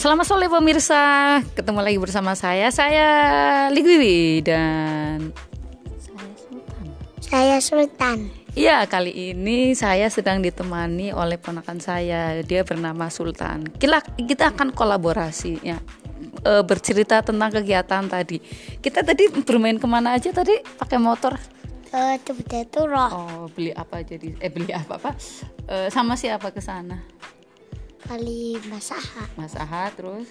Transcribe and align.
Selamat 0.00 0.24
sore 0.24 0.48
pemirsa, 0.48 1.04
ketemu 1.52 1.84
lagi 1.84 2.00
bersama 2.00 2.32
saya, 2.32 2.72
saya 2.72 3.08
Ligwiwi 3.68 4.40
dan 4.40 5.28
Saya 6.00 6.32
Sultan. 6.40 6.84
Saya 7.20 7.56
Sultan. 7.60 8.18
Iya 8.56 8.88
kali 8.88 9.12
ini 9.12 9.76
saya 9.76 10.08
sedang 10.08 10.40
ditemani 10.40 11.12
oleh 11.12 11.36
ponakan 11.36 11.84
saya, 11.84 12.40
dia 12.40 12.64
bernama 12.64 13.12
Sultan. 13.12 13.68
Kita 13.76 14.00
kita 14.16 14.56
akan 14.56 14.72
kolaborasi 14.72 15.60
ya, 15.60 15.76
e, 16.48 16.52
bercerita 16.64 17.20
tentang 17.20 17.60
kegiatan 17.60 18.08
tadi. 18.08 18.40
Kita 18.80 19.04
tadi 19.04 19.28
bermain 19.44 19.76
ke 19.76 19.84
mana 19.84 20.16
aja 20.16 20.32
tadi? 20.32 20.64
Pakai 20.80 20.96
motor? 20.96 21.36
Eh, 21.92 22.16
uh, 22.16 22.56
itu 22.56 22.80
roh. 22.88 23.10
Oh 23.12 23.44
beli 23.52 23.76
apa 23.76 24.00
jadi? 24.00 24.32
Eh 24.40 24.48
beli 24.48 24.72
apa 24.72 24.96
apa? 24.96 25.12
E, 25.68 25.92
sama 25.92 26.16
siapa 26.16 26.48
ke 26.56 26.64
sana? 26.64 27.19
Kali 28.10 28.58
Mas 28.66 28.90
Aha. 28.90 29.24
Mas 29.38 29.54
Aha 29.54 29.94
terus 29.94 30.26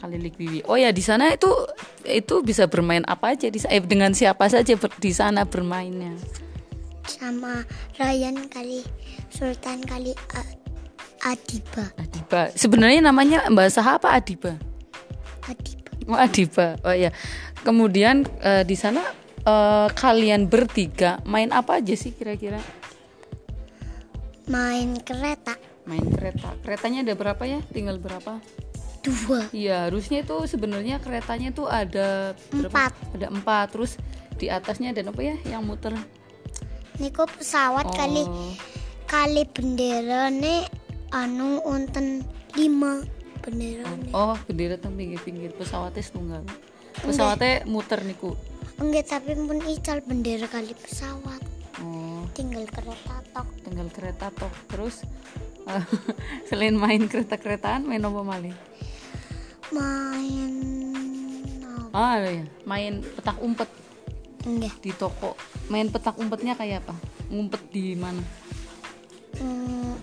kali 0.00 0.16
Likwiwi. 0.16 0.64
Oh 0.64 0.78
ya 0.78 0.88
di 0.88 1.04
sana 1.04 1.34
itu 1.36 1.50
itu 2.08 2.40
bisa 2.40 2.64
bermain 2.64 3.04
apa 3.04 3.36
aja 3.36 3.52
di 3.52 3.60
eh, 3.60 3.82
dengan 3.84 4.16
siapa 4.16 4.48
saja 4.48 4.72
ber, 4.78 4.88
di 4.96 5.12
sana 5.12 5.44
bermainnya? 5.44 6.16
Sama 7.04 7.60
Ryan 8.00 8.48
kali 8.48 8.88
Sultan 9.28 9.84
kali 9.84 10.16
A, 10.32 10.42
Adiba. 11.28 11.92
Adiba. 12.00 12.48
Sebenarnya 12.56 13.04
namanya 13.04 13.44
Mbak 13.52 13.68
Saha 13.68 14.00
apa 14.00 14.16
Adiba? 14.16 14.56
Adiba. 15.44 15.92
Oh 16.08 16.16
Adiba. 16.16 16.80
Oh 16.88 16.96
ya. 16.96 17.12
Kemudian 17.60 18.24
uh, 18.40 18.64
di 18.64 18.80
sana 18.80 19.04
uh, 19.44 19.92
kalian 19.92 20.48
bertiga 20.48 21.20
main 21.28 21.52
apa 21.52 21.84
aja 21.84 21.92
sih 21.92 22.16
kira-kira? 22.16 22.62
Main 24.48 24.96
kereta. 25.04 25.67
Main 25.88 26.04
kereta. 26.12 26.52
Keretanya 26.60 27.08
ada 27.08 27.14
berapa 27.16 27.42
ya? 27.48 27.64
Tinggal 27.72 27.96
berapa? 27.96 28.38
dua 29.02 29.40
iya 29.54 29.88
harusnya 29.88 30.26
itu 30.26 30.36
sebenarnya 30.44 30.98
keretanya 30.98 31.54
tuh 31.54 31.70
ada 31.70 32.34
empat 32.52 32.92
berapa? 32.92 33.14
ada 33.14 33.26
empat 33.30 33.66
terus 33.72 33.92
di 34.38 34.46
atasnya 34.50 34.94
ada 34.94 35.02
apa 35.10 35.20
ya 35.22 35.36
yang 35.46 35.66
muter 35.66 35.94
Niko 36.98 37.30
pesawat 37.30 37.86
oh. 37.86 37.94
kali 37.94 38.22
kali 39.06 39.42
bendera 39.50 40.30
nih 40.34 40.66
anu 41.14 41.62
unten 41.62 42.26
lima 42.58 43.06
bendera 43.42 43.86
nih. 43.86 44.12
oh 44.12 44.36
bendera 44.50 44.76
teng 44.78 44.98
pinggir 44.98 45.20
pinggir 45.22 45.50
pesawatnya 45.54 46.02
setunggal 46.02 46.42
pesawatnya 46.98 47.64
Enggak. 47.64 47.70
muter 47.70 48.00
niku 48.02 48.34
enggak 48.82 49.06
tapi 49.10 49.34
pun 49.38 49.58
ical 49.62 49.98
bendera 50.02 50.46
kali 50.50 50.74
pesawat 50.74 51.42
oh. 51.82 52.26
tinggal 52.34 52.66
kereta 52.66 53.14
tok 53.30 53.48
tinggal 53.62 53.88
kereta 53.94 54.26
tok 54.34 54.54
terus 54.70 55.06
selain 56.48 56.76
main 56.76 57.04
kereta-keretaan 57.04 57.84
main 57.84 58.00
apa 58.00 58.22
malih 58.24 58.54
main 59.68 60.52
ah 61.92 62.20
ya 62.20 62.44
main 62.68 63.00
petak 63.00 63.36
umpet. 63.40 63.70
Enggak. 64.46 64.72
Di 64.80 64.92
toko. 64.94 65.34
Main 65.66 65.90
petak 65.90 66.14
umpetnya 66.16 66.54
kayak 66.54 66.86
apa? 66.86 66.94
Ngumpet 67.28 67.62
di 67.74 67.98
mana? 67.98 68.22
Hmm, 69.38 69.98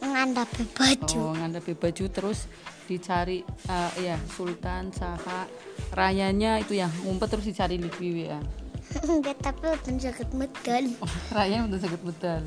ngandapi 0.00 0.62
baju. 0.72 1.20
Oh 1.20 1.34
ngandapi 1.34 1.72
baju 1.74 2.04
terus 2.08 2.46
dicari 2.84 3.40
uh, 3.66 3.92
ya 3.96 4.20
Sultan 4.28 4.92
Saha 4.92 5.48
rayanya 5.96 6.60
itu 6.60 6.76
ya 6.76 6.92
ngumpet 7.02 7.32
terus 7.32 7.46
dicari 7.48 7.80
Likwiwi 7.80 8.24
ya? 8.30 8.40
Enggak 9.10 9.40
tapi 9.42 9.74
udah 9.74 9.80
sakit 9.80 10.30
medal. 10.36 10.84
Oh, 11.02 11.14
rayanya 11.32 11.66
udah 11.66 11.80
sakit 11.80 12.00
medal 12.04 12.44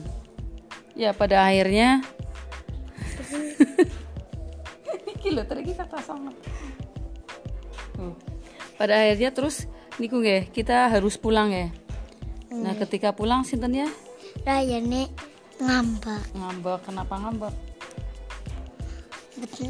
ya 0.97 1.13
pada 1.13 1.45
akhirnya. 1.45 2.01
Iki 5.13 5.29
lho 5.31 5.43
tadi 5.45 5.71
kata 5.77 6.01
sama 6.01 6.33
pada 8.77 8.93
akhirnya 8.93 9.33
terus 9.33 9.65
niku 9.97 10.21
nggih 10.21 10.53
kita 10.53 10.93
harus 10.93 11.17
pulang 11.17 11.49
ya. 11.49 11.73
Nah 12.53 12.77
ketika 12.77 13.11
pulang 13.11 13.41
sinten 13.41 13.73
ya? 13.73 13.89
Rayane 14.45 15.09
ngambak 15.57 16.23
ngambak 16.37 16.79
kenapa 16.85 17.15
ngambak 17.17 17.55
Betul 19.37 19.69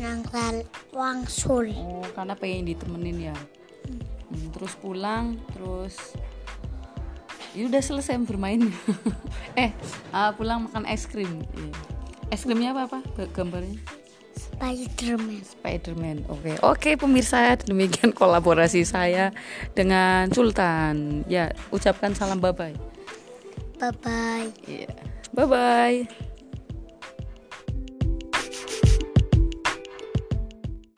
wangsul. 0.95 1.75
Oh 1.75 2.07
karena 2.15 2.35
pengen 2.35 2.71
ditemenin 2.71 3.31
ya. 3.31 3.35
Hmm. 4.27 4.51
terus 4.51 4.75
pulang 4.75 5.39
terus 5.55 5.95
ya 7.57 7.65
udah 7.65 7.81
selesai 7.81 8.21
bermain 8.21 8.69
eh 9.57 9.73
uh, 10.13 10.29
pulang 10.37 10.69
makan 10.69 10.85
es 10.85 11.09
krim 11.09 11.41
yeah. 11.57 11.73
es 12.29 12.45
krimnya 12.45 12.77
apa 12.77 13.01
apa 13.01 13.25
gambarnya 13.33 13.81
Spiderman. 14.37 15.41
Spiderman. 15.41 16.17
Oke. 16.29 16.53
Okay. 16.53 16.55
Oke, 16.61 16.61
okay, 16.61 16.93
pemirsa, 16.93 17.57
demikian 17.57 18.13
kolaborasi 18.13 18.85
saya 18.85 19.33
dengan 19.73 20.29
Sultan. 20.29 21.25
Ya, 21.25 21.49
ucapkan 21.73 22.13
salam 22.13 22.37
bye-bye. 22.37 22.77
Bye-bye. 23.81 24.49
Iya. 24.69 24.93
Yeah. 24.93 24.97
Bye-bye. 25.33 26.26